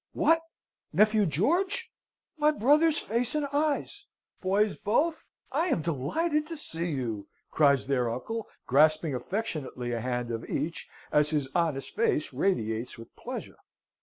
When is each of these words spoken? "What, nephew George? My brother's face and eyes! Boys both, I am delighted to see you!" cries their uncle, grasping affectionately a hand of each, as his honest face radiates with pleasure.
"What, 0.13 0.41
nephew 0.91 1.27
George? 1.27 1.91
My 2.35 2.49
brother's 2.49 2.97
face 2.97 3.35
and 3.35 3.45
eyes! 3.53 4.07
Boys 4.41 4.75
both, 4.75 5.23
I 5.51 5.67
am 5.67 5.83
delighted 5.83 6.47
to 6.47 6.57
see 6.57 6.89
you!" 6.89 7.27
cries 7.51 7.85
their 7.85 8.09
uncle, 8.09 8.47
grasping 8.65 9.13
affectionately 9.13 9.91
a 9.91 10.01
hand 10.01 10.31
of 10.31 10.43
each, 10.49 10.87
as 11.11 11.29
his 11.29 11.49
honest 11.53 11.95
face 11.95 12.33
radiates 12.33 12.97
with 12.97 13.15
pleasure. 13.15 13.57